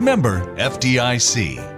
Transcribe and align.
Member 0.00 0.40
FDIC. 0.56 1.73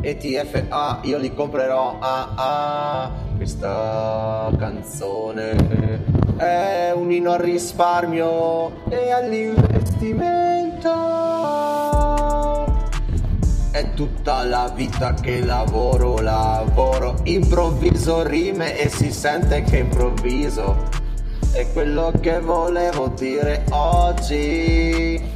ETF 0.00 0.66
ah, 0.68 1.00
io 1.02 1.18
li 1.18 1.34
comprerò 1.34 1.98
ah, 1.98 2.28
ah, 2.36 3.10
questa 3.36 4.52
canzone 4.56 6.04
è 6.36 6.92
un 6.94 7.10
inno 7.10 7.32
al 7.32 7.40
risparmio 7.40 8.88
e 8.88 9.10
all'investimento. 9.10 10.92
È 13.72 13.94
tutta 13.94 14.44
la 14.44 14.70
vita 14.72 15.14
che 15.14 15.44
lavoro 15.44 16.20
lavoro 16.20 17.16
improvviso 17.24 18.22
rime 18.22 18.78
e 18.78 18.90
si 18.90 19.10
sente 19.10 19.62
che 19.62 19.78
improvviso. 19.78 20.88
È 21.50 21.66
quello 21.72 22.12
che 22.20 22.38
volevo 22.38 23.08
dire 23.08 23.64
oggi 23.70 25.33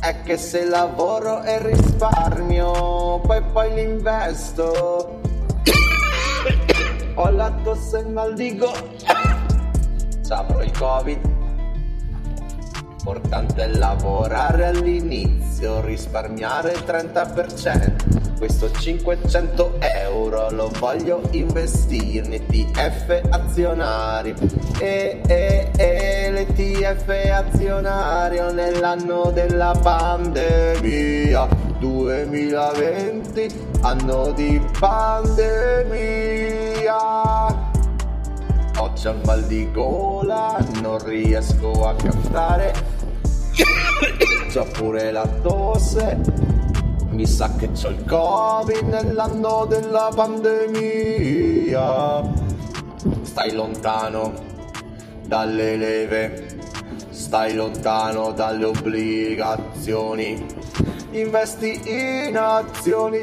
è 0.00 0.22
che 0.22 0.36
se 0.36 0.64
lavoro 0.64 1.42
e 1.42 1.58
risparmio, 1.66 3.20
poi 3.20 3.42
poi 3.52 3.74
l'investo. 3.74 5.20
Ho 7.14 7.30
la 7.30 7.50
tosse 7.62 7.98
e 7.98 8.00
il 8.00 8.08
mal 8.08 8.34
di 8.34 8.56
go. 8.56 8.72
Saprò 10.20 10.62
il 10.62 10.72
covid. 10.76 11.34
L'importante 13.06 13.62
è 13.62 13.68
lavorare 13.68 14.66
all'inizio, 14.66 15.80
risparmiare 15.80 16.72
il 16.72 16.82
30%. 16.84 18.25
Questo 18.38 18.70
500 18.70 19.78
euro 19.80 20.50
lo 20.50 20.70
voglio 20.78 21.22
investire 21.30 22.26
in 22.26 22.32
ETF 22.34 23.20
azionari. 23.30 24.34
E, 24.78 25.22
e, 25.26 25.70
e 25.76 26.30
l'ETF 26.30 27.08
azionario 27.32 28.52
nell'anno 28.52 29.30
della 29.32 29.74
pandemia. 29.80 31.48
2020, 31.78 33.48
anno 33.82 34.32
di 34.32 34.60
pandemia. 34.78 36.14
Ho 38.78 38.92
già 38.94 39.10
il 39.10 39.20
mal 39.24 39.42
di 39.44 39.70
gola, 39.72 40.58
non 40.82 41.02
riesco 41.04 41.86
a 41.86 41.94
cantare. 41.94 42.74
C'ho 44.52 44.66
pure 44.72 45.10
la 45.10 45.26
tosse, 45.42 46.20
sa 47.36 47.52
che 47.54 47.70
c'ho 47.72 47.88
il 47.90 48.02
covid 48.06 48.84
nell'anno 48.84 49.66
della 49.66 50.10
pandemia. 50.14 51.82
Stai 53.20 53.52
lontano 53.52 54.32
dalle 55.26 55.76
leve, 55.76 56.46
stai 57.10 57.52
lontano 57.52 58.32
dalle 58.32 58.64
obbligazioni. 58.64 60.46
Investi 61.10 61.78
in 61.84 62.38
azioni, 62.38 63.18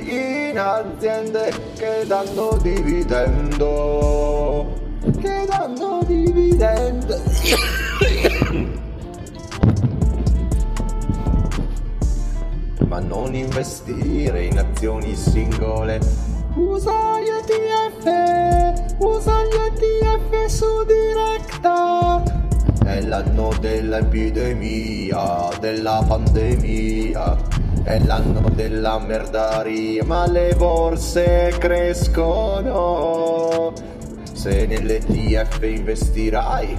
in 0.49 0.59
aziende 0.59 1.51
che 1.75 2.05
danno 2.05 2.59
dividendo. 2.61 3.99
Che 5.19 5.45
danno 5.47 6.03
dividendo. 6.05 7.19
Non 13.13 13.35
investire 13.35 14.45
in 14.45 14.57
azioni 14.57 15.13
singole. 15.15 15.99
Usa 16.55 17.19
gli 17.19 17.29
ETF, 17.29 18.05
usa 18.97 19.43
gli 19.43 19.53
ETF 19.53 20.45
su 20.47 20.65
diretta. 20.83 22.23
È 22.83 23.01
l'anno 23.01 23.53
dell'epidemia, 23.59 25.49
della 25.59 26.03
pandemia, 26.07 27.37
è 27.83 27.99
l'anno 27.99 28.49
della 28.49 28.97
merdaria, 28.97 30.03
ma 30.03 30.25
le 30.27 30.55
borse 30.57 31.53
crescono. 31.59 32.93
Se 34.33 34.65
nell'ETF 34.65 35.61
investirai, 35.61 36.75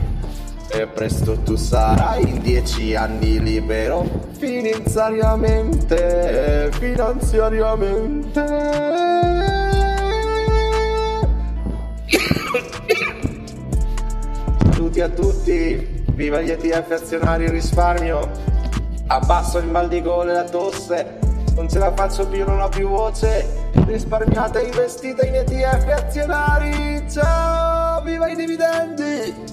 e 0.77 0.89
presto 0.89 1.39
tu 1.39 1.55
sarai 1.55 2.29
in 2.29 2.41
dieci 2.41 2.97
anni 2.97 3.39
libero 3.39 4.05
finanziariamente, 4.37 6.71
finanziariamente. 6.73 8.45
Saluti 14.73 15.01
a 15.01 15.09
tutti, 15.09 16.05
viva 16.11 16.41
gli 16.41 16.51
ETF 16.51 16.91
azionari 16.91 17.49
risparmio, 17.49 18.29
abbasso 19.07 19.59
il 19.59 19.67
mal 19.67 19.87
di 19.87 20.03
gola 20.03 20.33
e 20.33 20.35
la 20.35 20.43
tosse, 20.43 21.19
non 21.55 21.71
ce 21.71 21.79
la 21.79 21.93
faccio 21.95 22.27
più, 22.27 22.45
non 22.45 22.61
ho 22.61 22.69
più 22.69 22.89
voce, 22.89 23.47
risparmiate 23.87 24.63
investite 24.63 25.25
in 25.27 25.37
ETF 25.37 25.87
azionari, 25.89 27.05
ciao, 27.09 28.03
viva 28.03 28.29
i 28.29 28.35
dividendi! 28.35 29.53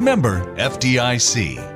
Member 0.00 0.42
FDIC. 0.56 1.75